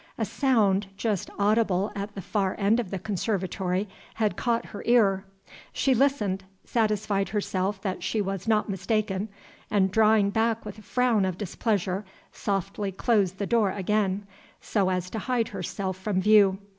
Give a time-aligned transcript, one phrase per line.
[0.17, 5.25] A sound, just audible at the far end of the conservatory, had caught her ear.
[5.73, 9.29] She listened satisfied herself that she was not mistaken
[9.69, 14.25] and drawing back with a frown of displeasure, softly closed the door again,
[14.59, 16.57] so as to hide herself from view.